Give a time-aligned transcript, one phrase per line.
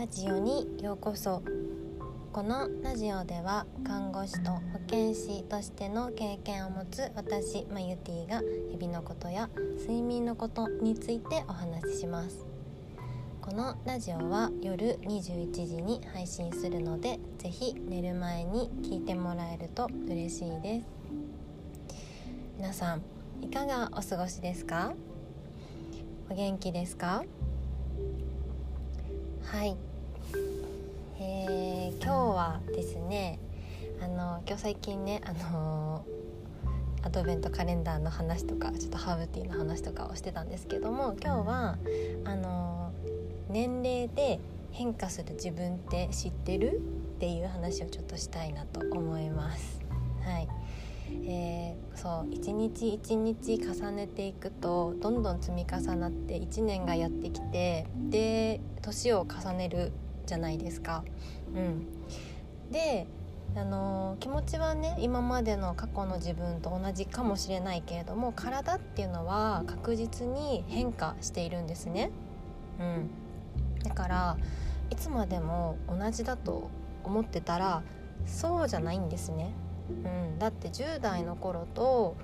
[0.00, 1.42] ラジオにようこそ。
[2.32, 8.40] このラジオでは看護師と保健師としての経験を持つ私マユティが
[8.70, 12.46] 日々のことや睡眠のことについてお話しします。
[13.42, 20.86] このラジオは夜21時に配信するのでぜひ寝る前に聞いてもらえると嬉しいです。
[22.56, 23.02] 皆さん
[23.42, 24.94] いかがお過ごしですか？
[26.30, 27.22] お元気ですか？
[29.44, 29.76] はい。
[31.18, 33.38] えー、今日はですね
[34.02, 36.04] あの今日最近ねあの
[37.02, 41.78] アドベントカレンダーの話とかちょっとハーブティーの話とかをしてたんですけども今日は
[42.24, 42.92] あの
[43.48, 46.80] 年齢で変化する自分って知ってる
[47.16, 49.80] っていう話をちょっとしたいなと思います。
[50.22, 50.48] はい
[51.26, 59.92] えー、そう一日一日重ねていくとどんどん積み重なって1年がやってきてで年を重ねる
[60.30, 61.04] じゃないですか。
[61.54, 61.86] うん、
[62.70, 63.06] で
[63.56, 72.12] あの気持ちはね今までの過去の自分と同じかもしれないけれども体っていうのは確実に変化しているんですね。
[72.78, 73.10] うん、
[73.82, 74.36] だから
[74.90, 76.70] いつまでも同じだと
[77.02, 77.82] 思ってたら
[78.24, 79.52] そうじゃないんですね。
[79.88, 79.92] う
[80.36, 82.16] ん、だって10代の頃と、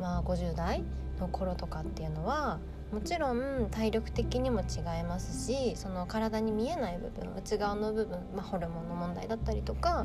[0.00, 0.82] まあ、50代
[1.20, 2.58] の頃とかっていうのは
[2.92, 10.04] もちろん体力的にも違いますしその体に見えない部分内側の部分、まあ、ホルモンの問題だったりとか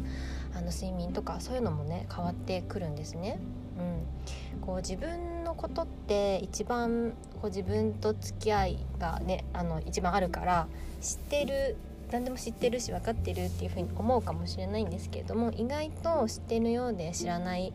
[0.56, 3.40] あの睡眠とかそういうのもね変わってくるんですね。
[3.78, 10.68] うん、こう自分のことって一番こう自分と付き合いがねあの一番あるから
[11.02, 11.76] 知ってる
[12.10, 17.74] 何でも知ってるし分かってるっていうふうに思うかもしれないんですけれども意外と知ってるようで知らない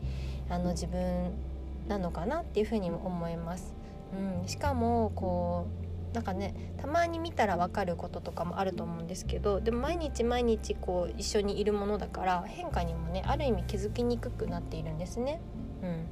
[0.49, 1.33] あの自分
[1.87, 3.82] なのかなっていうふうにも思います。
[4.13, 5.67] うん、しかもこ
[6.11, 15.41] うなんかねたまに見たら分かることとかもあると思うんですけどでも毎日毎日こう一緒にいるものだから変化にもねある意味気づきにくくなっているんですね。
[15.83, 16.07] うん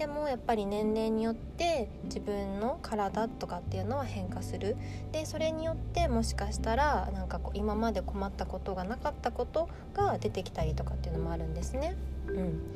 [0.00, 4.74] でもやっぱり年齢によって自分の体とかっていうのは変化する
[5.12, 11.96] でそれによってもしかしたらなんかこう今まで困ったことがなかったことが出てきたりとかっていうのもあるんですね。
[12.28, 12.72] うん、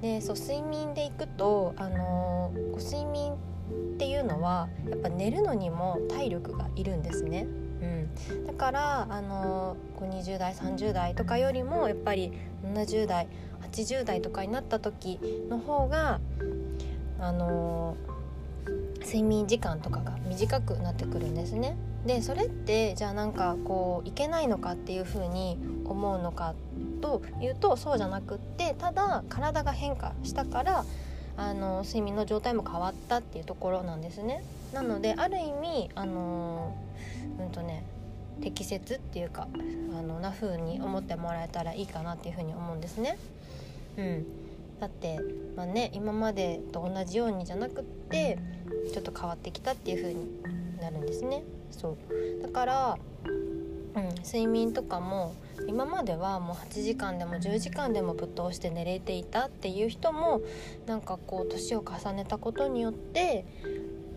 [0.00, 3.34] でそう睡眠でいくと、あのー、睡眠
[3.70, 7.46] っていうのはやっぱ寝るのにも体力がいるんですね。
[7.80, 12.32] うん、だからあの20代30代とかよりもやっぱり
[12.62, 13.28] 70代
[13.72, 16.20] 80代とかになった時の方が
[17.18, 17.96] あの
[19.00, 21.76] 睡眠時間とかが短くなってくるんですね。
[22.06, 26.54] でそれってじゃあなんかこういけないのかっていうふうに思うのか
[27.00, 30.84] というとそうじゃなくってただ体が変化したから
[31.36, 34.44] あの睡眠の状態も変わったっていうところなんですね。
[34.72, 36.76] なのである意味あの
[37.38, 37.84] うんとね
[38.40, 39.48] 適切っていうか
[39.98, 43.16] あのな風に思ってもらえたらいいかなっていう風に思うんですね。
[43.96, 44.26] うん、
[44.80, 45.18] だって、
[45.56, 48.38] まあね、今までと同じようにじゃなくって
[48.92, 50.26] ちょっと変わってきたっていう風に
[50.80, 51.42] なるんですね。
[51.70, 52.98] そうだから、
[53.96, 55.34] うん、睡眠とかも
[55.68, 60.40] 今まではもう8時間でも10時間でもぶっ通して寝れていたっていう人も
[60.86, 63.46] なんかこう年を重ねたことによって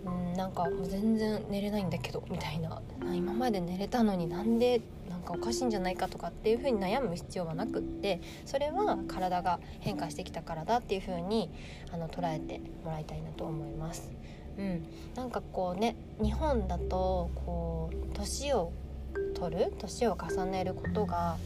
[0.06, 2.82] うんなんかもう全然寝れないんだけどみたいな。
[3.16, 11.50] 今まで寝れたのになんでなんかおかしいんじゃないかとかっていう風に悩む必要はなくってそれは体が変化してきたからだっていう風に
[11.92, 14.12] あの捉えてもらいたいなと思います。
[14.58, 14.84] うん、
[15.16, 18.72] なんかこうね日本だとこう年を
[19.36, 21.38] 取る年を重ねることが、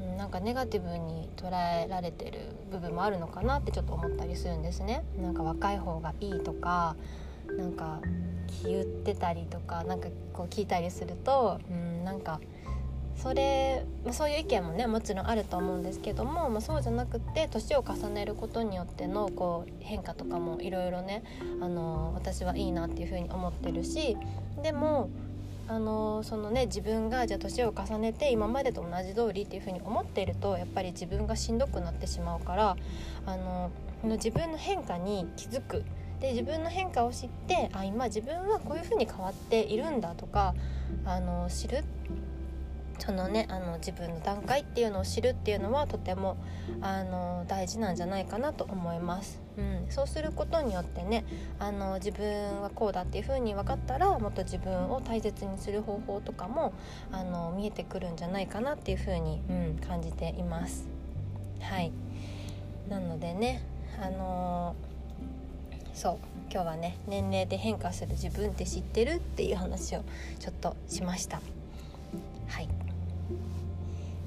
[0.00, 5.04] うん、なんかネガティブに捉えられてる部分もあるのかなってちょっと思ったりするんですね。
[5.20, 6.96] なんか若い方がいいとか
[7.56, 8.00] なんか
[8.64, 12.40] 言ってたりとかなんかこう聞いたりすると、うん、なんか
[13.16, 21.22] それそういう意見もねもちろんあると思うんですけども、まあ、そうじゃなくて年を重ねることによってのこう変化とかもいろいろね
[21.60, 24.16] あの私はいいなっていうふうに思ってるし
[24.62, 25.10] でも
[25.66, 32.76] あのそのね自分がじゃあ年を重ねて今までと同じ通りっていうふうに思っているとやっぱり自分がしんどくなってしまうから
[33.26, 33.70] あの
[34.02, 35.84] 自分の変化に気づく。
[36.20, 40.54] で自分の変化を知ってあ今自分はこういうふうに変わっているんだとか
[41.04, 41.84] あの知る
[43.04, 46.38] そのねあの自分の段階っていうのを知るっていうのはとても
[46.80, 49.42] あの大事なんじゃないかなと思います。
[49.56, 51.24] うん、そうすることによってね
[51.60, 56.72] あの自分はこうだっていうふうに分かったらもっと自分を大切にする方法とかも
[57.12, 60.88] あの見えてくるんじゃないかなっていうふうに、うん、感じています。
[61.60, 61.92] はい
[62.88, 63.62] なのでね
[64.02, 66.18] あのー、そう
[66.50, 70.02] 今日はね年齢で変化する自分って知ってるっていう話を
[70.40, 71.40] ちょっとしました。
[72.48, 72.83] はい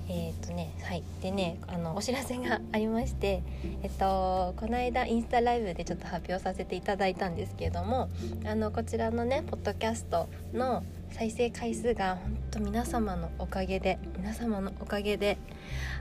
[0.10, 1.04] えっ、とねはい。
[1.22, 3.42] でねあのお知らせがありまして
[3.84, 8.10] えっとこの間インスタライブでちょっと発表させていただいたんですけれども
[8.46, 15.38] あのこちらのねポッドキャストの再生回数が本当皆様のおかげで皆様のおかげで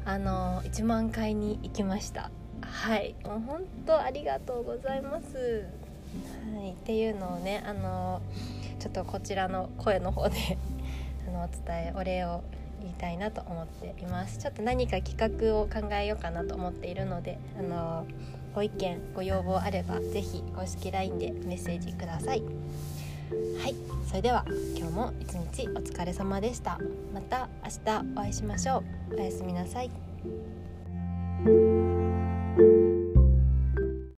[0.05, 2.31] あの1万回に行きました。
[2.63, 3.15] はい。
[3.25, 5.65] もう本当ありがとうございます。
[6.55, 6.73] はい。
[6.73, 8.21] っていうのをねあの
[8.79, 10.59] ちょっとこちらの声の方で
[11.29, 12.43] あのお伝えお礼を
[12.81, 14.39] 言いたいなと思っています。
[14.39, 18.07] ちょっと何か企画を考えようかなと思っているのであの
[18.55, 22.43] ご意見ご要望あれば是非公式 LINE でメッセージください。
[23.61, 23.75] はい
[24.07, 24.45] それでは
[24.77, 26.79] 今日も一日お疲れ様でした。
[27.13, 29.17] また明日お会いしましょう。
[29.17, 29.91] おやすみなさい。